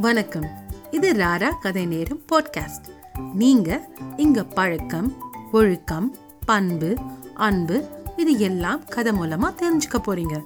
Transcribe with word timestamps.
வணக்கம். 0.00 0.46
இது 0.90 1.12
ராரா 1.12 1.50
கதை 1.60 1.86
நேரம் 1.86 2.20
பாட்காஸ்ட் 2.32 2.86
நீங்க 3.34 3.88
இங்க 4.16 4.44
பழக்கம் 4.44 5.16
ஒழுக்கம் 5.52 6.16
பண்பு 6.46 6.96
அன்பு 7.34 7.88
இது 8.16 8.38
எல்லாம் 8.38 8.84
கதை 8.84 9.12
மூலமா 9.12 9.54
தெரிஞ்சுக்க 9.56 9.98
போறீங்க. 9.98 10.42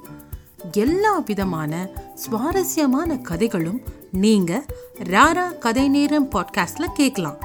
எல்லா 0.73 1.19
விதமான 1.19 1.89
சுவாரஸ்யமான 2.15 3.19
கதைகளும் 3.19 3.81
நீங்க 4.13 4.65
ராரா 5.03 5.59
கதை 5.59 5.89
நேரம் 5.89 6.31
பாட்காஸ்ட்ல 6.31 6.87
கேட்கலாம். 6.95 7.37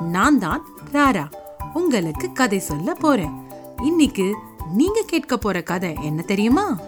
நான் 0.00 0.38
தான் 0.38 0.66
ராரா. 0.92 1.30
உங்களுக்கு 1.74 2.32
கதை 2.32 2.58
சொல்ல 2.58 2.94
போறேன். 2.94 3.42
இன்னைக்கு 3.82 4.36
நீங்க 4.72 5.02
கேட்க 5.06 5.36
போற 5.36 5.62
கதை 5.62 5.96
என்ன 6.02 6.22
தெரியுமா? 6.22 6.78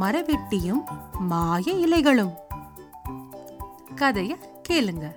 மரவெட்டியும் 0.00 0.82
மாய 1.18 1.72
இலைகளும். 1.72 2.32
கதைய 4.00 4.44
கேளுங்க. 4.68 5.12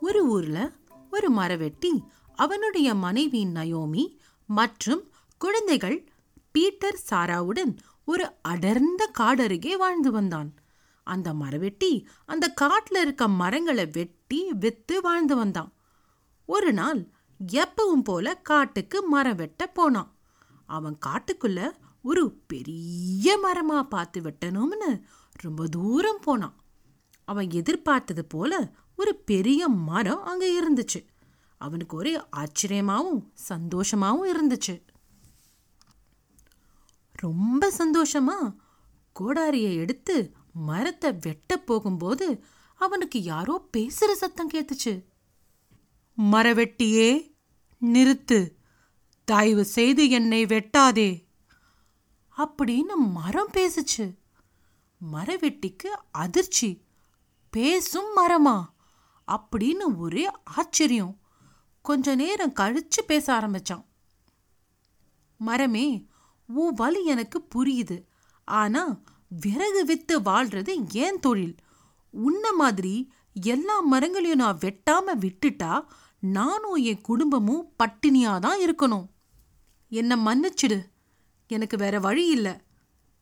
ஒரு 0.00 0.26
ஊர்ல 0.26 0.70
ஒரு 1.10 1.32
மரவெட்டி 1.32 2.06
அவனுடைய 2.34 2.94
மனைவி 2.94 3.46
நயோமி 3.46 4.16
மற்றும் 4.46 5.10
குழந்தைகள் 5.38 6.08
பீட்டர் 6.52 6.98
சாராவுடன் 7.10 7.76
ஒரு 8.04 8.32
அடர்ந்த 8.42 9.10
காடருகே 9.18 9.76
வாழ்ந்து 9.76 10.10
வந்தான். 10.10 10.54
அந்த 11.04 11.32
மரவெட்டி 11.32 12.04
அந்த 12.26 12.54
காட்டுல 12.60 13.00
இருக்க 13.00 13.28
மரங்களை 13.28 13.86
வெட்டி 13.86 14.52
வித்து 14.52 15.00
வாழ்ந்து 15.00 15.36
வந்தான். 15.36 15.72
ஒரு 16.44 16.72
நாள் 16.72 17.08
எப்பவும் 17.52 18.04
போல 18.04 18.36
காட்டுக்கு 18.36 19.02
மரம் 19.02 19.36
வெட்ட 19.36 19.66
போனான். 19.66 20.14
அவன் 20.66 20.98
காட்டுக்குள்ள 21.06 21.72
ஒரு 22.02 22.30
பெரிய 22.46 23.38
மரமா 23.42 23.82
பார்த்து 23.82 24.20
வெட்டணும்னு 24.20 25.02
ரொம்ப 25.40 25.68
தூரம் 25.68 26.18
போனான். 26.20 26.64
அவன் 27.24 27.50
எதிர்பார்த்தது 27.50 28.24
போல 28.24 28.74
ஒரு 28.96 29.14
பெரிய 29.14 29.68
மரம் 29.68 30.22
அங்க 30.22 30.46
இருந்துச்சு. 30.46 31.06
அவனுக்கு 31.58 31.96
ஒரே 31.96 32.20
ஆச்சரியமாவும் 32.36 33.32
சந்தோஷமாவும் 33.48 34.34
இருந்துச்சு. 34.34 34.82
ரொம்ப 37.12 37.72
சந்தோஷமா 37.78 38.56
கோடாரியை 39.20 39.74
எடுத்து 39.74 40.36
மரத்தை 40.52 41.12
வெட்ட 41.20 41.58
போகும்போது 41.58 42.44
அவனுக்கு 42.74 43.22
யாரோ 43.22 43.68
பேசுற 43.76 44.12
சத்தம் 44.12 44.50
கேட்டுச்சு. 44.50 45.04
மரவெட்டியே 46.18 47.34
நிறுத்து. 47.80 48.56
தயவு 49.24 49.64
செய்து 49.64 50.10
என்னை 50.10 50.44
வெட்டாதே. 50.44 51.26
அப்படின்னு 52.38 52.94
மரம் 52.96 53.50
பேசுச்சு. 53.52 54.17
மரவெட்டிக்கு 55.12 55.86
அதிர்ச்சி. 56.10 56.82
பேசும் 57.50 58.16
மரமா? 58.16 58.64
அப்படின்னு 59.32 59.96
ஒரே 59.96 60.30
ஆச்சரியம். 60.44 61.18
கொஞ்ச 61.82 62.14
நேரம் 62.14 62.54
கழிச்சு 62.60 63.02
பேச 63.06 63.40
ஆரம்பிச்சான். 63.40 63.84
மரமே 65.36 66.06
உன் 66.46 66.74
வலி 66.74 67.04
எனக்கு 67.04 67.46
புரியுது. 67.54 68.04
ஆனா 68.44 69.00
விறகு 69.28 69.84
வித்து 69.84 70.20
வாழ்றது 70.20 70.86
ஏன் 70.92 71.20
தொழில்? 71.20 71.54
உன்ன 72.10 72.52
மாதிரி 72.52 73.12
எல்லா 73.42 73.80
மரங்களையும் 73.80 74.38
நான் 74.38 74.58
வெட்டாம 74.58 75.14
விட்டுட்டா 75.20 75.84
நானும் 76.18 76.74
என் 76.74 77.00
குடும்பமும் 77.00 77.72
பட்டினியா 77.84 78.38
தான் 78.38 78.58
இருக்கணும். 78.58 79.08
என்னை 79.88 80.16
மன்னிச்சிடு. 80.16 80.84
எனக்கு 81.48 81.76
வேற 81.76 82.00
வழி 82.00 82.26
இல்லை. 82.26 82.52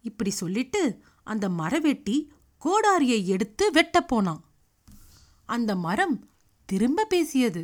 இப்படி 0.02 0.30
சொல்லிட்டு 0.30 1.02
அந்த 1.26 1.48
மரவெட்டி 1.60 2.16
கோடாரியை 2.62 3.20
எடுத்து 3.24 3.64
வெட்ட 3.70 3.96
போனான். 4.00 4.42
அந்த 5.46 5.72
மரம் 5.76 6.16
திரும்ப 6.68 7.04
பேசியது 7.04 7.62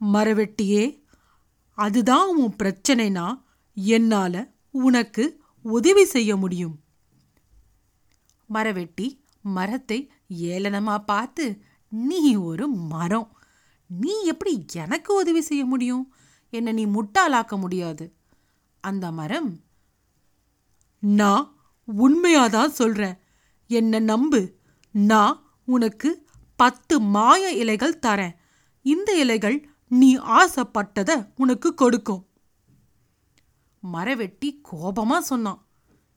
மரவெட்டியே 0.00 0.84
அதுதான் 1.78 2.28
உன் 2.36 2.54
பிரச்சனைனா 2.62 3.26
என்னால 3.76 4.34
உனக்கு 4.70 5.24
உதவி 5.64 6.04
செய்ய 6.04 6.30
முடியும். 6.36 6.76
மரவெட்டி 8.48 9.06
மரத்தை 9.56 9.98
ஏளனமா 10.40 10.96
பார்த்து 11.04 11.44
நீ 11.88 12.34
ஒரு 12.50 12.66
மரம். 12.94 13.30
நீ 13.86 14.14
எப்படி 14.24 14.52
எனக்கு 14.74 15.10
உதவி 15.14 15.40
செய்ய 15.40 15.62
முடியும்? 15.64 16.04
என்னை 16.52 16.72
நீ 16.72 16.84
முட்டாளாக்க 16.86 17.54
முடியாது. 17.58 18.04
அந்த 18.84 19.06
மரம் 19.12 19.50
நான் 20.98 21.46
உண்மையாதான் 21.98 22.66
சொல்றேன். 22.66 23.18
என்ன 23.66 23.98
நம்பு. 23.98 24.54
நான் 24.90 25.42
உனக்கு 25.64 26.26
பத்து 26.56 27.00
மாய 27.00 27.52
இலைகள் 27.52 27.98
தரேன். 27.98 28.34
இந்த 28.82 29.18
இலைகள் 29.18 29.68
நீ 29.88 30.16
ஆசைப்பட்டத 30.16 31.32
உனக்கு 31.36 31.74
கொடுக்கும். 31.74 32.26
மரவெட்டி 33.92 34.60
கோபமா 34.72 35.18
சொன்னான். 35.18 35.66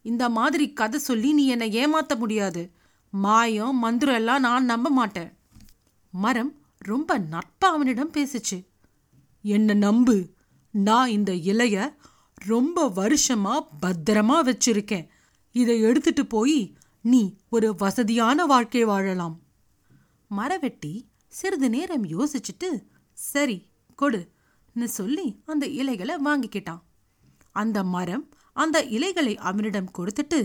இந்த 0.01 0.29
மாதிரி 0.29 0.73
கதை 0.73 0.99
சொல்லி 0.99 1.33
நீ 1.33 1.47
என்னை 1.47 1.85
ஏமாத்த 1.85 2.17
முடியாது. 2.17 2.71
மாயம் 3.09 3.77
மந்திரம் 3.77 4.15
எல்லாம் 4.15 4.39
நான் 4.39 4.65
நம்ப 4.65 4.89
மாட்டேன். 4.89 5.37
மரம் 6.11 6.65
ரொம்ப 6.77 7.19
நட்பா 7.19 7.65
அவனிடம் 7.65 8.11
பேசுச்சு. 8.11 8.67
என்ன 9.41 9.73
நம்பு. 9.73 10.29
நான் 10.71 11.09
இந்த 11.09 11.33
இலைய 11.33 11.95
ரொம்ப 12.33 12.89
வருஷமா 12.89 13.59
பத்திரமா 13.81 14.43
வச்சிருக்கேன். 14.43 15.07
இதை 15.53 15.81
எடுத்துட்டு 15.81 16.25
போய் 16.25 16.75
நீ 17.01 17.21
ஒரு 17.49 17.75
வசதியான 17.75 18.45
வாழ்க்கை 18.45 18.85
வாழலாம். 18.85 19.35
மரவெட்டி 20.37 20.93
சிறிது 21.27 21.69
நேரம் 21.69 22.05
யோசிச்சுட்டு 22.05 22.69
சரி 23.13 23.57
கொடுன்னு 24.01 24.83
சொல்லி 24.83 25.41
அந்த 25.45 25.65
இலைகளை 25.67 26.15
வாங்கிக்கிட்டான். 26.25 26.81
அந்த 27.51 27.83
மரம் 27.83 28.29
அந்த 28.53 28.83
இலைகளை 28.83 29.37
அவனிடம் 29.37 29.91
கொடுத்துட்டு 29.97 30.39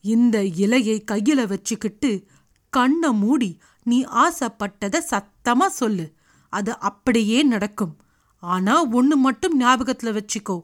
இந்த 0.00 0.42
இலையை 0.42 0.96
கையில 1.10 1.46
வச்சுக்கிட்டு 1.46 2.10
கண்ணை 2.70 3.12
மூடி 3.12 3.50
நீ 3.82 4.04
ஆசைப்பட்டத 4.04 4.96
சத்தமா 5.10 5.66
சொல்லு. 5.66 6.06
அது 6.52 6.78
அப்படியே 6.78 7.42
நடக்கும். 7.42 7.96
ஆனா 8.38 8.74
ஒன்னு 8.88 9.16
மட்டும் 9.16 9.60
ஞாபகத்துல 9.60 10.10
வச்சுக்கோ. 10.18 10.58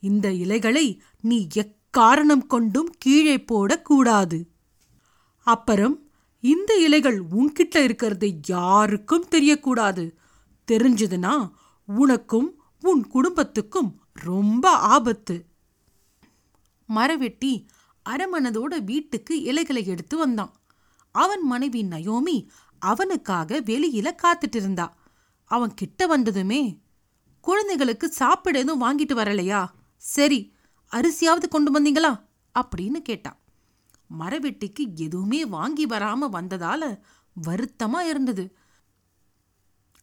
இந்த 0.00 0.32
இலைகளை 0.32 1.02
நீ 1.20 1.46
காரணம் 1.90 2.46
கொண்டும் 2.46 2.90
கீழே 2.98 3.36
போடக்கூடாது. 3.36 4.38
அப்புறம் 5.46 6.08
இந்த 6.40 6.76
இலைகள் 6.76 7.24
உன்கிட்ட 7.24 7.76
இருக்கிறது 7.76 8.38
யாருக்கும் 8.46 9.26
தெரியக்கூடாது. 9.30 10.12
தெரிஞ்சதுன்னா 10.72 11.50
உனக்கும் 11.86 12.62
உன் 12.80 13.06
குடும்பத்துக்கும் 13.06 14.00
ரொம்ப 14.12 14.70
ஆபத்து. 14.70 15.44
மரவெட்டி 16.88 17.66
அரமனதோட 18.08 18.84
வீட்டுக்கு 18.84 19.42
இலைகளை 19.42 19.86
எடுத்து 19.86 20.16
வந்தான். 20.16 20.54
அவன் 21.14 21.42
மனைவி 21.42 21.84
நயோமி 21.84 22.46
அவனுக்காக 22.78 23.60
வெளியில 23.60 24.08
காத்துட்டு 24.22 24.56
இருந்தா 24.56 24.96
அவன் 25.44 25.74
கிட்ட 25.74 26.06
வந்ததுமே 26.06 26.78
குழந்தைகளுக்கு 27.40 28.08
சாப்பிட 28.08 28.58
எதுவும் 28.58 28.84
வாங்கிட்டு 28.84 29.12
வரலையா? 29.12 29.66
சரி 29.96 30.52
அரிசியாவது 30.90 31.48
கொண்டு 31.48 31.80
வந்தீங்களா? 31.80 32.22
அப்படின்னு 32.58 32.96
கேட்டான் 32.96 33.38
மரவெட்டிக்கு 34.20 34.94
எதுவுமே 34.94 35.44
வாங்கி 35.44 35.86
வராம 35.86 36.18
வந்ததால 36.32 37.00
வருத்தமா 37.46 37.98
இருந்தது. 37.98 38.56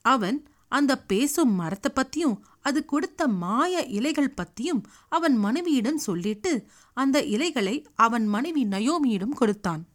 அவன் 0.01 0.47
அந்த 0.67 0.99
பேசும் 0.99 1.51
மரத்தை 1.51 1.91
பத்தியும் 1.95 2.39
அது 2.61 2.85
கொடுத்த 2.85 3.27
மாய 3.27 3.83
இலைகள் 3.83 4.33
பத்தியும் 4.33 4.83
அவன் 5.07 5.37
மனைவியிடம் 5.37 5.97
சொல்லிட்டு 5.97 6.67
அந்த 6.93 7.23
இலைகளை 7.23 7.87
அவன் 7.95 8.27
மனைவி 8.27 8.65
நயோமியிடம் 8.65 9.29
கொடுத்தான். 9.29 9.87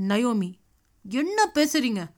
நயோமி 0.00 0.52
என்ன 1.08 1.50
பேசுறீங்க? 1.54 2.10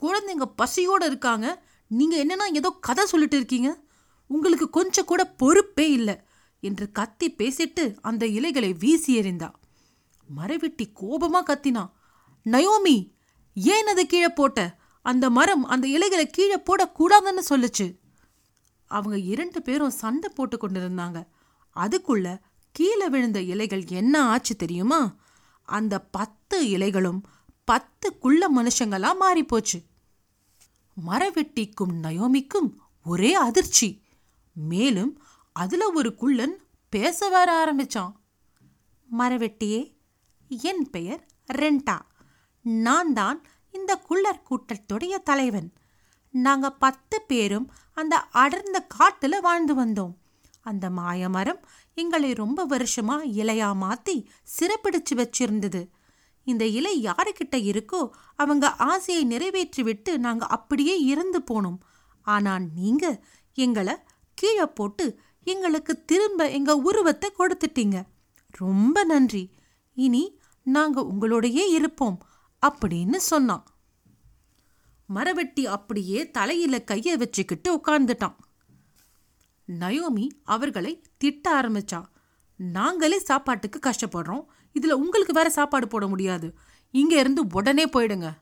குழந்தைங்க 0.00 0.52
பசியோடு 0.56 1.06
இருக்காங்க. 1.06 1.66
நீங்கள் 1.86 2.26
என்னன்னா 2.26 2.54
ஏதோ 2.54 2.76
கதை 2.80 3.06
சொல்லிட்டு 3.06 3.36
இருக்கீங்க. 3.36 3.78
உங்களுக்கு 4.26 4.70
கொஞ்சம் 4.70 5.04
கூட 5.04 5.26
பொறுப்பே 5.26 5.90
இல்லை. 5.90 6.23
என்று 6.64 6.92
கத்தி 6.92 7.34
பேசிட்டு 7.34 7.96
அந்த 8.00 8.26
இலைகளை 8.26 8.72
வீசி 8.72 9.20
எறிந்தா. 9.20 9.50
மரவெட்டி 10.36 10.84
கோபமா 11.00 11.40
கத்தினான் 11.46 11.90
நயோமி 12.44 12.96
ஏன் 13.54 13.86
அதை 13.86 14.06
கீழே 14.06 14.28
போட்ட? 14.28 14.78
அந்த 15.02 15.30
மரம் 15.30 15.64
அந்த 15.64 15.86
இலைகளை 15.88 16.26
கீழே 16.26 16.58
போடக்கூடாதுன்னு 16.58 17.42
சொல்லுச்சு. 17.50 17.98
அவங்க 18.86 19.18
இரண்டு 19.18 19.62
பேரும் 19.62 19.90
சண்டை 19.90 20.30
போட்டு 20.34 20.56
கொண்டிருந்தாங்க. 20.56 21.26
அதுக்குள்ள 21.76 22.40
கீழே 22.72 23.08
விழுந்த 23.08 23.40
இலைகள் 23.40 23.84
என்ன 23.84 24.22
ஆச்சு 24.22 24.56
தெரியுமா? 24.56 25.00
அந்த 25.62 26.00
பத்து 26.00 26.56
இலைகளும் 26.64 27.20
பத்து 27.64 28.18
குள்ள 28.18 28.48
மனுஷங்களா 28.56 29.16
மாறி 29.16 29.44
போச்சு 29.44 29.82
மரவெட்டிக்கும் 31.06 31.94
நயோமிக்கும் 32.02 32.68
ஒரே 33.04 33.34
அதிர்ச்சி. 33.34 33.88
மேலும் 34.52 35.23
அதுல 35.54 35.90
ஒரு 35.90 36.14
குள்ளன் 36.14 36.54
பேச 36.90 37.28
வர 37.28 37.48
ஆரம்பிச்சான். 37.60 38.12
மரவெட்டியே 39.18 39.80
என் 40.48 40.90
பெயர் 40.90 41.26
ரெண்டா. 41.52 41.98
நான் 42.62 43.12
தான் 43.12 43.38
இந்த 43.70 43.92
குள்ளர் 44.08 44.42
கூட்டத்துடைய 44.50 45.14
தலைவன். 45.22 45.72
நாங்க 46.30 46.70
பத்து 46.70 47.22
பேரும் 47.22 47.72
அந்த 47.94 48.16
அடர்ந்த 48.16 48.86
காட்டுல 48.98 49.40
வாழ்ந்து 49.40 49.74
வந்தோம். 49.84 50.14
அந்த 50.62 50.90
மாயமரம் 50.90 51.60
எங்களை 51.94 52.32
ரொம்ப 52.32 52.66
வருஷமா 52.66 53.16
இலையா 53.40 53.70
மாத்தி 53.82 54.16
சிறப்பிடிச்சு 54.58 55.14
வச்சிருந்தது. 55.14 55.82
இந்த 56.46 56.66
இலை 56.66 56.94
யாருக்கிட்ட 57.04 57.56
இருக்கோ 57.56 58.10
அவங்க 58.36 58.72
ஆசையை 58.72 59.24
நிறைவேற்றி 59.24 59.82
விட்டு 59.82 60.18
நாங்க 60.18 60.46
அப்படியே 60.46 60.96
இறந்து 61.04 61.42
போனோம். 61.50 61.78
ஆனா 62.22 62.58
நீங்க 62.74 63.24
எங்களை 63.54 63.94
கீழே 64.34 64.66
போட்டு 64.66 65.20
எங்களுக்கு 65.44 66.04
திரும்ப 66.04 66.50
எங்க 66.50 66.76
உருவத்தை 66.76 67.32
கொடுத்துட்டீங்க. 67.38 68.04
ரொம்ப 68.50 69.04
நன்றி. 69.04 69.50
இனி 69.94 70.40
நாங்க 70.62 71.00
உங்களோடையே 71.00 71.68
இருப்போம் 71.68 72.22
அப்படின்னு 72.66 73.16
சொன்னான். 73.16 73.66
மரவெட்டி 75.14 75.64
அப்படியே 75.64 76.30
தலையில 76.30 76.82
கையை 76.82 77.16
வச்சுக்கிட்டு 77.16 77.76
உட்கார்ந்துட்டான். 77.76 78.34
நயோமி 79.80 80.28
அவர்களை 80.44 81.02
திட்ட 81.16 81.60
ஆரம்பிச்சா. 81.60 82.04
நாங்களே 82.56 83.18
சாப்பாட்டுக்கு 83.18 83.90
கஷ்டப்படுறோம். 83.90 84.44
இதுல 84.80 84.90
உங்களுக்கு 84.90 85.32
வேற 85.32 85.50
சாப்பாடு 85.50 85.88
போட 85.88 86.06
முடியாது. 86.06 86.54
இங்க 86.90 87.18
இருந்து 87.18 87.46
உடனே 87.52 87.88
போயிடுங்க. 87.88 88.32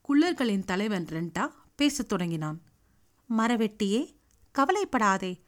குள்ளர்களின் 0.00 0.64
தலைவன் 0.64 1.04
ரெண்டா 1.04 1.50
பேசத் 1.76 2.08
தொடங்கினான். 2.08 2.60
மரவெட்டியே 3.38 4.14
கவலைப்படாதே. 4.52 5.40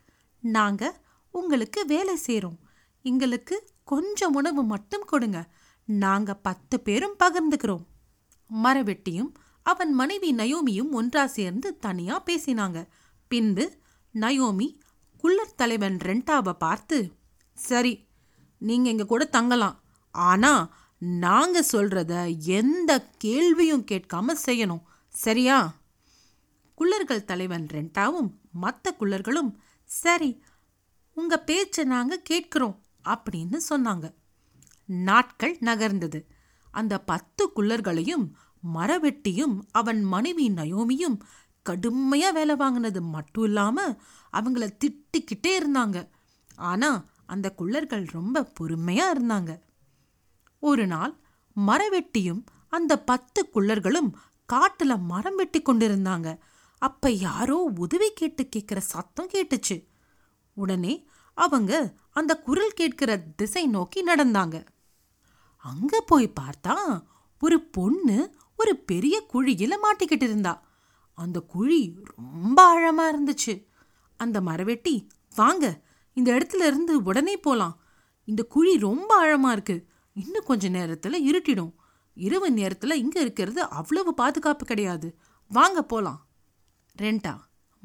நாங்க 0.42 1.00
உங்களுக்கு 1.30 1.86
வேலை 1.86 2.18
செய்றோம் 2.26 2.58
எங்களுக்கு 3.02 3.70
கொஞ்சம் 3.84 4.34
உணவு 4.34 4.64
மட்டும் 4.64 5.04
கொடுங்க. 5.04 5.48
நாங்க 5.84 6.34
பத்து 6.34 6.80
பேரும் 6.80 7.16
பகிர்ந்துக்கிறோம். 7.18 7.84
மரவெட்டியும் 8.64 9.32
அவன் 9.62 9.92
மனைவி 9.92 10.34
நயோமியும் 10.34 10.90
ஒன்றா 10.90 11.26
சேர்ந்து 11.26 11.78
தனியா 11.78 12.22
பேசினாங்க. 12.22 12.86
பின்பு 13.28 13.72
நயோமி 14.12 14.78
குள்ளர் 15.16 15.54
தலைவன் 15.56 15.96
ரெண்டாவை 15.96 16.52
பார்த்து 16.52 17.12
சரி 17.54 18.06
நீங்க 18.58 18.88
எங்க 18.88 19.06
கூட 19.06 19.24
தங்கலாம். 19.24 19.82
ஆனா 20.10 20.72
நாங்க 20.98 21.64
சொல்றத 21.72 22.38
எந்த 22.38 23.08
கேள்வியும் 23.16 23.84
கேட்காம 23.90 24.24
செய்யணும். 24.46 24.82
சரியா? 25.08 25.74
குள்ளர்கள் 26.74 27.24
தலைவன் 27.24 27.66
ரெண்டாவும் 27.66 28.30
மற்ற 28.52 28.96
குள்ளர்களும் 29.00 29.54
சரி 29.92 30.42
உங்க 31.14 31.38
பேச்சை 31.38 31.84
நாங்க 31.84 32.16
கேட்கிறோம் 32.16 32.82
அப்படின்னு 33.08 33.56
சொன்னாங்க. 33.68 34.14
நாட்கள் 34.86 35.58
நகர்ந்தது. 35.58 36.24
அந்த 36.70 37.00
பத்து 37.00 37.50
குள்ளர்களையும் 37.56 38.30
மரவெட்டியும் 38.74 39.62
அவன் 39.70 40.02
மனைவி 40.02 40.50
நயோமியும் 40.50 41.20
கடுமையா 41.70 42.32
வேலை 42.32 42.56
வாங்கினது 42.56 43.02
மட்டும் 43.02 43.44
இல்லாம 43.44 43.90
அவங்கள 44.32 44.70
திட்டிக்கிட்டே 44.84 45.58
இருந்தாங்க. 45.58 46.08
ஆனா 46.56 47.04
அந்த 47.26 47.54
குள்ளர்கள் 47.58 48.06
ரொம்ப 48.10 48.52
பொறுமையா 48.60 49.04
இருந்தாங்க. 49.14 49.58
ஒரு 50.58 50.86
நாள் 50.86 51.16
மரவெட்டியும் 51.56 52.44
அந்த 52.68 53.02
பத்து 53.02 53.48
குள்ளர்களும் 53.54 54.12
காட்டுல 54.52 54.98
மரம் 54.98 55.36
வெட்டி 55.36 55.62
கொண்டிருந்தாங்க. 55.62 56.38
அப்ப 56.82 57.10
யாரோ 57.10 57.72
உதவி 57.78 58.12
கேட்டு 58.12 58.48
கேட்கிற 58.48 58.80
சத்தம் 58.80 59.28
கேட்டுச்சு. 59.28 59.86
உடனே 60.54 61.08
அவங்க 61.34 61.94
அந்த 62.10 62.38
குரல் 62.38 62.70
கேட்கிற 62.70 63.16
திசை 63.16 63.66
நோக்கி 63.66 64.04
நடந்தாங்க. 64.04 64.66
அங்க 65.56 66.00
போய் 66.00 66.32
பார்த்தா 66.40 67.02
ஒரு 67.40 67.60
பொண்ணு 67.60 68.34
ஒரு 68.56 68.76
பெரிய 68.76 69.24
குழியில 69.32 69.74
மாட்டிக்கிட்டு 69.82 70.22
இருந்தா. 70.22 70.68
அந்த 71.14 71.40
குழி 71.40 71.98
ரொம்ப 72.16 72.58
ஆழமா 72.72 73.14
இருந்துச்சு. 73.14 73.66
அந்த 74.16 74.40
மரவெட்டி 74.40 75.08
வாங்க 75.34 75.80
இந்த 76.12 76.32
இடத்துல 76.32 76.66
இருந்து 76.66 77.02
உடனே 77.02 77.36
போலாம். 77.36 77.80
இந்த 78.24 78.42
குழி 78.42 78.78
ரொம்ப 78.78 79.10
ஆழமா 79.26 79.52
இருக்கு. 79.52 79.86
இன்னும் 80.14 80.44
கொஞ்ச 80.44 80.68
நேரத்துல 80.68 81.14
இருட்டிடும். 81.30 81.74
இரவு 82.14 82.50
நேரத்துல 82.50 82.92
இங்க 82.92 83.20
இருக்கிறது 83.20 83.62
அவ்வளவு 83.62 84.14
பாதுகாப்பு 84.14 84.66
கிடையாது. 84.66 85.18
வாங்க 85.48 85.82
போலாம். 85.82 86.26
ரெண்டா 86.98 87.38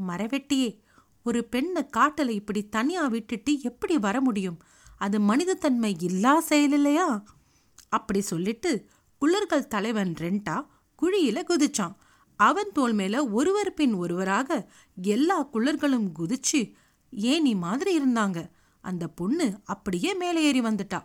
மரவெட்டியே 0.08 0.80
ஒரு 1.24 1.44
பெண்ணை 1.44 1.90
காட்டல 1.98 2.30
இப்படி 2.30 2.70
தனியா 2.70 3.08
விட்டுட்டு 3.08 3.62
எப்படி 3.62 3.98
வர 3.98 4.22
முடியும்? 4.22 4.62
அது 4.98 5.20
மனிதத்தன்மை 5.20 5.96
இல்லா 6.00 6.40
செயல் 6.40 6.72
இல்லையா? 6.72 7.24
அப்படி 7.90 8.22
சொல்லிட்டு 8.22 8.86
குளிர்கள் 9.18 9.68
தலைவன் 9.68 10.14
ரெண்டா 10.18 10.66
குழியில 11.02 11.44
குதிச்சான். 11.50 11.96
அவன் 12.36 12.72
தோல் 12.74 12.94
மேல 12.94 13.28
ஒருவர் 13.28 13.74
பின் 13.74 13.94
ஒருவராக 13.94 14.72
எல்லா 15.02 15.50
குளிர்களும் 15.54 16.12
குதிச்சு 16.20 16.74
ஏனி 17.12 17.56
மாதிரி 17.56 18.00
இருந்தாங்க. 18.00 18.50
அந்த 18.82 19.08
பொண்ணு 19.08 19.60
அப்படியே 19.64 20.14
மேலே 20.14 20.44
ஏறி 20.44 20.62
வந்துட்டா. 20.62 21.04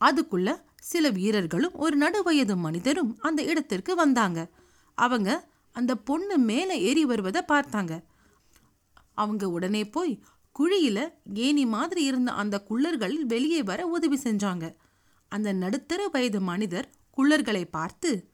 அதுக்குள்ள 0.00 0.62
சில 0.78 1.10
வீரர்களும் 1.10 1.74
ஒரு 1.74 1.98
நடுவயது 1.98 2.56
மனிதரும் 2.56 3.18
அந்த 3.20 3.42
இடத்திற்கு 3.42 3.94
வந்தாங்க. 3.94 4.48
அவங்க 4.94 5.50
அந்த 5.72 5.96
பொண்ணு 5.96 6.38
மேலே 6.38 6.82
ஏறி 6.82 7.04
வருவதை 7.04 7.42
பார்த்தாங்க. 7.48 8.04
அவங்க 9.14 9.48
உடனே 9.48 9.88
போய் 9.88 10.22
குழியில 10.58 11.12
ஏனி 11.34 11.66
மாதிரி 11.66 12.04
இருந்த 12.04 12.32
அந்த 12.32 12.64
குள்ளர்கள் 12.70 13.16
வெளியே 13.22 13.62
வர 13.62 13.86
உதவி 13.86 14.16
செஞ்சாங்க. 14.16 14.74
அந்த 15.28 15.52
நடுத்தர 15.52 16.08
வயது 16.08 16.40
மனிதர் 16.40 16.90
குள்ளர்களை 17.16 17.64
பார்த்து 17.64 18.30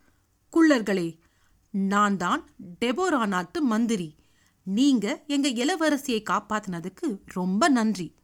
குள்ளர்களே 0.52 1.18
நான் 1.70 2.16
தான் 2.16 2.48
டெபோரா 2.80 3.26
நாட்டு 3.26 3.62
மந்திரி. 3.62 4.16
நீங்க 4.62 5.24
எங்க 5.26 5.48
இளவரசியை 5.48 6.22
காப்பாத்தினதுக்கு 6.30 7.20
ரொம்ப 7.24 7.68
நன்றி. 7.68 8.14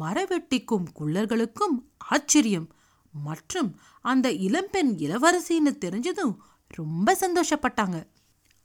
மரவெட்டிக்கும் 0.00 0.84
குள்ளர்களுக்கும் 0.98 1.76
ஆச்சரியம். 1.98 2.68
மற்றும் 3.12 3.76
அந்த 4.02 4.32
இளம்பெண் 4.32 4.94
இளவரசின்னு 4.98 5.78
தெரிஞ்சதும் 5.80 6.36
ரொம்ப 6.68 7.16
சந்தோஷப்பட்டாங்க. 7.20 8.06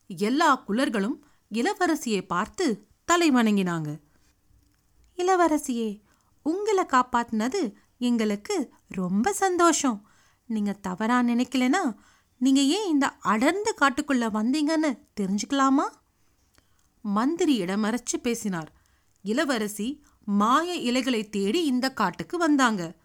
எல்லா 0.10 0.64
குலர்களும் 0.68 1.18
இளவரசியை 1.52 2.28
பார்த்து 2.28 2.88
தலை 3.06 3.32
வணங்கினாங்க 3.32 4.00
இளவரசியே 5.18 6.02
உங்களை 6.44 6.84
காப்பாத்தினது 6.84 7.74
எங்களுக்கு 7.98 8.74
ரொம்ப 8.88 9.34
சந்தோஷம். 9.34 10.10
நீங்க 10.46 10.74
தவறா 10.74 11.22
நினைக்கலனா 11.22 11.96
நீங்க 12.38 12.62
ஏன் 12.62 12.90
இந்த 12.90 13.10
அடர்ந்த 13.10 13.76
காட்டுக்குள்ள 13.82 14.26
வந்தீங்கன்னு 14.34 15.00
தெரிஞ்சுக்கலாமா? 15.20 15.86
மந்திரி 17.02 17.62
இடமறைச்சு 17.62 18.18
பேசினார். 18.22 18.72
இளவரசி 19.22 20.04
மாய 20.26 20.76
இலைகளை 20.76 21.30
தேடி 21.30 21.66
இந்த 21.66 21.94
காட்டுக்கு 21.94 22.38
வந்தாங்க. 22.38 22.96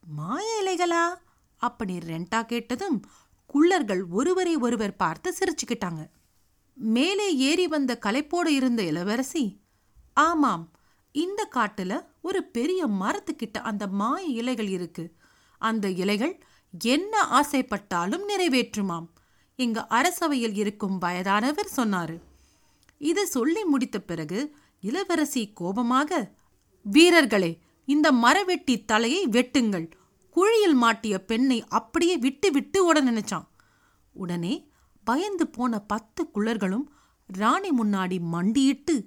மாய 0.00 0.62
இலைகளா? 0.64 1.22
அப்படி 1.56 1.98
ரெண்டா 1.98 2.46
கேட்டதும் 2.46 3.04
குள்ளர்கள் 3.46 4.06
ஒருவரை 4.08 4.56
ஒருவர் 4.56 4.96
பார்த்து 4.96 5.34
சிரிச்சுக்கிட்டாங்க. 5.38 6.10
மேலே 6.80 7.36
ஏறி 7.36 7.66
வந்த 7.66 7.98
கலைப்போடு 8.02 8.46
இருந்த 8.46 8.82
இளவரசி 8.82 9.60
ஆமாம் 10.12 10.70
இந்த 11.12 11.48
காட்டுல 11.54 12.06
ஒரு 12.22 12.44
பெரிய 12.44 12.86
மரத்துக்கிட்ட 12.86 13.58
அந்த 13.58 13.86
மாய 13.86 14.26
இலைகள் 14.26 14.68
இருக்கு. 14.68 15.14
அந்த 15.58 15.88
இலைகள் 15.88 16.42
என்ன 16.82 17.22
ஆசைப்பட்டாலும் 17.22 18.22
நிறைவேற்றுமாம் 18.28 19.06
எங்க 19.56 19.86
அரசவையில் 19.90 20.56
இருக்கும் 20.56 20.98
வயதானவர் 20.98 21.68
சொன்னாரு. 21.76 22.20
இது 22.98 23.26
சொல்லி 23.26 23.64
முடித்த 23.64 24.00
பிறகு 24.00 24.56
இளவரசி 24.80 25.52
கோபமாக 25.52 26.30
வீரர்களே 26.82 27.58
இந்த 27.84 28.12
மரவெட்டி 28.12 28.84
தலையை 28.84 29.26
வெட்டுங்கள். 29.26 29.90
குழியில் 30.30 30.74
மாட்டிய 30.74 31.18
பெண்ணை 31.18 31.64
அப்படியே 31.68 32.16
விட்டு 32.16 32.50
விட்டு 32.50 32.84
ஓட 32.84 33.02
நினைச்சான். 33.02 33.46
உடனே 34.12 34.69
பயந்து 35.04 35.46
போன 35.46 35.78
பத்து 35.78 36.30
குள்ளர்களும் 36.34 36.86
ராணி 37.26 37.70
முன்னாடி 37.70 38.20
மண்டியிட்டு 38.20 39.06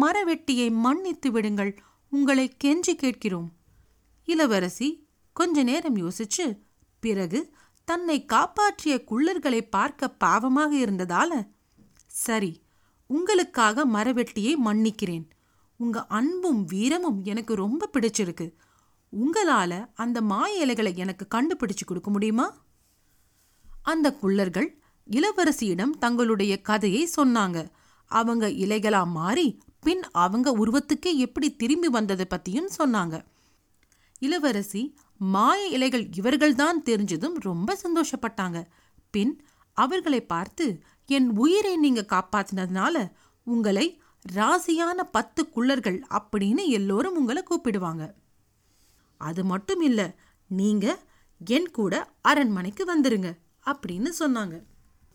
மரவெட்டியை 0.00 0.70
மன்னித்து 0.70 1.30
விடுங்கள் 1.30 1.78
உங்களை 2.08 2.56
கெஞ்சி 2.64 2.94
கேட்கிறோம். 2.94 3.52
இளவரசி 4.24 5.08
கொஞ்ச 5.32 5.62
நேரம் 5.62 5.96
யோசிச்சு 5.96 6.58
பிறகு 7.00 7.54
தன்னை 7.84 8.24
காப்பாற்றிய 8.24 9.04
குள்ளர்களை 9.10 9.60
பார்க்க 9.60 10.16
பாவமாக 10.24 10.72
இருந்ததால? 10.72 11.48
சரி 12.06 12.62
உங்களுக்காக 13.06 13.86
மரவெட்டியை 13.86 14.52
மன்னிக்கிறேன். 14.64 15.28
உங்க 15.76 16.06
அன்பும் 16.06 16.64
வீரமும் 16.64 17.22
எனக்கு 17.22 17.54
ரொம்ப 17.54 17.90
பிடிச்சிருக்கு. 17.92 18.54
உங்களால 19.12 19.86
அந்த 19.94 20.22
மாய 20.22 20.54
இலைகளை 20.54 20.96
எனக்கு 20.96 21.26
கண்டுபிடிச்சு 21.28 21.84
கொடுக்க 21.86 22.10
முடியுமா? 22.10 22.64
அந்த 23.82 24.18
குள்ளர்கள் 24.22 24.81
இளவரசியிடம் 25.10 25.90
தங்களுடைய 25.90 26.60
கதையை 26.60 27.08
சொன்னாங்க. 27.16 27.68
அவங்க 28.06 28.48
இலைகளா 28.48 29.06
மாறி 29.06 29.62
பின் 29.80 30.02
அவங்க 30.10 30.56
உருவத்துக்கே 30.56 31.16
எப்படி 31.16 31.56
திரும்பி 31.56 31.88
வந்ததை 31.88 32.26
பத்தியும் 32.30 32.68
சொன்னாங்க. 32.78 33.24
இளவரசி 34.18 34.98
மாய 35.18 35.66
இலைகள் 35.66 36.08
இவர்கள்தான் 36.16 36.82
தெரிஞ்சதும் 36.84 37.34
ரொம்ப 37.34 37.78
சந்தோஷப்பட்டாங்க. 37.82 38.64
பின் 39.10 39.44
அவர்களை 39.72 40.26
பார்த்து 40.26 40.82
என் 41.06 41.36
உயிரை 41.36 41.76
நீங்க 41.76 42.06
காப்பாத்தினதுனால 42.08 43.10
உங்களை 43.44 44.00
ராசியான 44.32 45.02
பத்து 45.12 45.48
குள்ளர்கள் 45.56 46.02
அப்படின்னு 46.10 46.66
எல்லோரும் 46.66 47.16
உங்களை 47.16 47.42
கூப்பிடுவாங்க. 47.42 48.12
அது 49.18 49.44
மட்டும் 49.44 49.80
இல்ல 49.80 50.14
நீங்க 50.48 51.02
என் 51.46 51.70
கூட 51.70 52.12
அரண்மனைக்கு 52.22 52.98
வந்துருங்க 52.98 53.38
அப்படின்னு 53.66 54.08
சொன்னாங்க. 54.18 54.62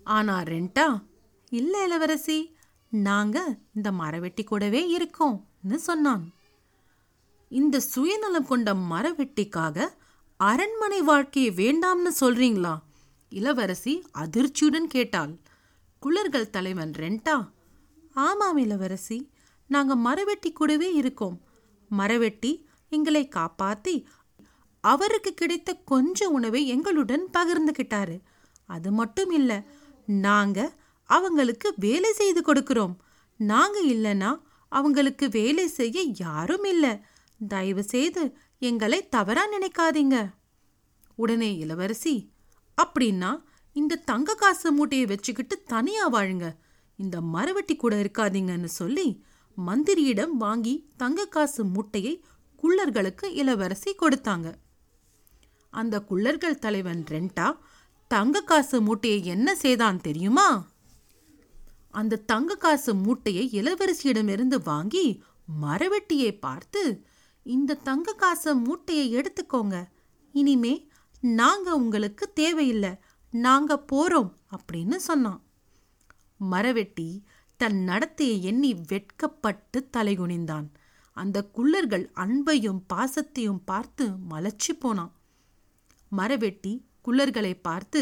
ஆனா 0.07 0.35
ரெண்டா? 0.41 0.87
இல்லை 1.49 1.83
இளவரசி 1.83 2.37
நாங்க 2.89 3.37
இந்த 3.75 3.91
மரவெட்டி 3.91 4.43
கூடவே 4.43 4.81
இருக்கோம்னு 4.97 5.75
சொன்னான். 5.75 6.23
இந்த 7.49 7.79
சுயநலம் 7.79 8.45
கொண்ட 8.45 8.73
மரவெட்டிக்காக 8.73 9.87
அரண்மனை 10.37 11.01
வாழ்க்கையை 11.01 11.51
வேண்டாம்னு 11.51 12.11
சொல்றீங்களா? 12.19 12.73
இளவரசி 13.29 13.93
அதிர்ச்சியுடன் 14.17 14.87
கேட்டாள். 14.87 15.33
குளர்கள் 15.99 16.49
தலைவன் 16.49 16.93
ரெண்டா? 16.97 17.37
ஆமாம் 18.13 18.57
இளவரசி 18.57 19.31
நாங்க 19.67 19.95
மரவெட்டி 19.95 20.51
கூடவே 20.51 20.93
இருக்கோம். 20.93 21.41
மரவெட்டி 21.97 22.51
எங்களை 22.89 23.29
காப்பாத்தி 23.35 23.95
அவருக்கு 24.83 25.33
கிடைத்த 25.33 25.73
கொஞ்ச 25.73 26.29
உணவை 26.29 26.67
எங்களுடன் 26.67 27.27
பகிர்ந்துகிட்டாரு. 27.37 28.17
அது 28.65 28.91
மட்டும் 28.91 29.31
இல்லை 29.31 29.59
நாங்க 30.07 30.73
அவங்களுக்கு 31.03 31.73
வேலை 31.77 32.13
செய்து 32.13 32.41
கொடுக்கிறோம். 32.41 32.95
நாங்க 33.37 33.83
இல்லைன்னா 33.83 34.41
அவங்களுக்கு 34.69 35.29
வேலை 35.29 35.67
செய்ய 35.67 36.01
யாரும் 36.01 36.63
இல்ல. 36.63 37.05
தயவு 37.47 37.83
செய்து 37.83 38.37
எங்களை 38.59 39.09
தவறா 39.09 39.43
நினைக்காதீங்க. 39.47 40.33
உடனே 41.15 41.57
இளவரசி 41.57 42.31
அப்படின்னா 42.81 43.43
இந்த 43.73 43.95
தங்க 43.95 44.33
காசு 44.33 44.71
மூட்டையை 44.71 45.05
வச்சுக்கிட்டு 45.05 45.63
தனியா 45.63 46.11
வாழுங்க. 46.11 46.55
இந்த 46.95 47.21
மரவெட்டி 47.21 47.75
கூட 47.75 47.95
இருக்காதீங்கன்னு 47.95 48.63
சொல்லி 48.63 49.23
மந்திரியிடம் 49.67 50.29
வாங்கி 50.29 50.89
தங்க 50.97 51.25
காசு 51.25 51.65
மூட்டையை 51.65 52.23
குள்ளர்களுக்கு 52.63 53.25
இளவரசி 53.25 53.95
கொடுத்தாங்க. 54.01 54.53
அந்த 55.69 55.99
குள்ளர்கள் 55.99 56.59
தலைவன் 56.59 57.03
ரெண்டா 57.09 57.57
தங்க 58.07 58.41
காசு 58.41 58.81
மூட்டையை 58.81 59.25
என்ன 59.25 59.55
செய்தான் 59.55 60.01
தெரியுமா? 60.01 60.67
அந்த 61.91 62.15
தங்க 62.15 62.55
காசு 62.55 62.95
மூட்டையை 62.95 63.49
இளவரசியிடமிருந்து 63.51 64.63
வாங்கி 64.63 65.23
மரவெட்டியை 65.61 66.39
பார்த்து 66.39 67.05
இந்த 67.43 67.73
தங்க 67.73 68.13
காசு 68.13 68.55
மூட்டையை 68.55 69.15
எடுத்துக்கோங்க. 69.15 69.87
இனிமே 70.31 70.89
நாங்க 71.21 71.75
உங்களுக்கு 71.75 72.33
தேவையில்லை. 72.33 72.95
நாங்க 73.31 73.85
போறோம் 73.91 74.33
அப்படின்னு 74.57 74.95
சொன்னான். 74.95 75.43
மரவெட்டி 76.51 77.23
தன் 77.57 77.85
நடத்தையை 77.87 78.41
எண்ணி 78.41 78.73
வெட்கப்பட்டு 78.73 79.89
தலைகுனிந்தான். 79.97 80.67
அந்த 81.11 81.49
குள்ளர்கள் 81.55 82.11
அன்பையும் 82.15 82.81
பாசத்தையும் 82.93 83.61
பார்த்து 83.65 84.09
மலச்சி 84.29 84.73
போனான். 84.79 85.11
மரவெட்டி 86.17 86.86
குள்ளர்களை 87.07 87.53
பார்த்து 87.61 88.01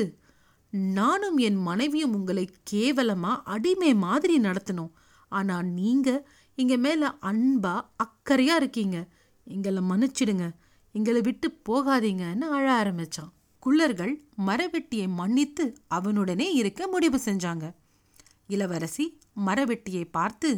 நானும் 0.94 1.38
என் 1.38 1.56
மனைவியும் 1.56 2.14
உங்களை 2.14 2.46
கேவலமா 2.72 3.34
அடிமை 3.44 3.96
மாதிரி 3.96 4.40
நடத்தணும் 4.40 4.92
ஆனா 5.32 5.62
நீங்க 5.62 6.10
எங்க 6.56 6.76
மேல 6.78 7.16
அன்பா 7.22 7.74
அக்கறையா 8.04 8.56
இருக்கீங்க. 8.56 8.98
எங்களை 9.44 9.82
மன்னிச்சிடுங்க. 9.90 10.46
எங்களை 10.92 11.22
விட்டு 11.22 11.48
போகாதீங்கன்னு 11.70 12.46
அழ 12.58 12.66
ஆரம்பிச்சான். 12.84 13.32
குள்ளர்கள் 13.60 14.14
மரவெட்டியை 14.48 15.08
மன்னித்து 15.08 15.66
அவனுடனே 15.96 16.48
இருக்க 16.54 16.88
முடிவு 16.88 17.20
செஞ்சாங்க. 17.26 17.66
இளவரசி 18.48 19.06
மரவெட்டியை 19.46 20.04
பார்த்து 20.12 20.50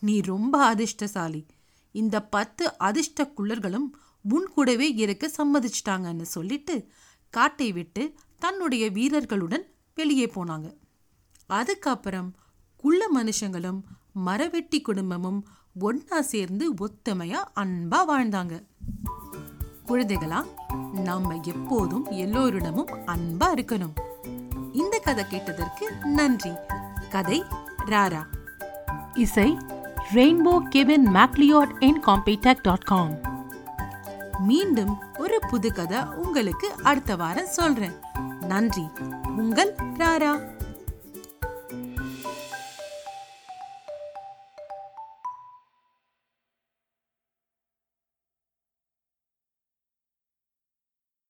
நீ 0.00 0.20
ரொம்ப 0.20 0.64
அதிர்ஷ்டசாலி. 0.64 1.46
இந்த 1.92 2.16
பத்து 2.22 2.78
அதிர்ஷ்ட 2.78 3.32
குள்ளர்களும் 3.36 3.88
உன் 4.28 4.48
கூடவே 4.54 4.94
இருக்க 4.94 5.30
சம்மதிச்சிட்டாங்கன்னு 5.38 6.26
சொல்லிட்டு 6.36 6.74
காட்டை 7.36 7.72
விட்டு 7.72 8.14
தன்னுடைய 8.38 8.90
வீரர்களுடன் 8.90 9.64
வெளியே 9.94 10.32
போனாங்க. 10.34 10.74
அதுக்கப்புறம் 11.46 12.34
குள்ள 12.76 13.08
மனுஷங்களும் 13.14 13.80
மரவெட்டி 14.26 14.82
குடும்பமும் 14.82 15.46
ஒன்னா 15.80 16.20
சேர்ந்து 16.20 16.74
ஒத்துமையா 16.74 17.40
அன்பா 17.56 17.98
வாழ்ந்தாங்க. 18.08 18.64
குழந்தைகளா 19.86 20.44
நாம 20.92 21.40
எப்போதும் 21.42 22.06
எல்லோரிடமும் 22.10 22.86
அன்பா 22.86 23.48
இருக்கணும். 23.54 23.92
இந்த 24.72 24.98
கதை 24.98 25.26
கேட்டதற்கு 25.26 25.94
நன்றி. 26.04 26.52
கதை 27.10 27.44
ராரா. 27.86 28.26
இசை 29.14 29.56
Rainbow 30.14 30.68
Kevin 30.68 31.06
MacLeod 31.06 31.82
incompetech 32.04 32.58
dot 32.62 32.84
com 32.84 33.18
மீண்டும் 34.38 34.96
புது 35.50 35.72
கதை 35.72 35.98
உங்களுக்கு 36.02 36.74
அடுத்த 36.82 37.16
வாரம் 37.16 37.46
சொல்றேன். 37.46 37.94
நன்றி. 38.40 38.88
உங்கள் 39.36 39.74
ராரா. 39.98 40.54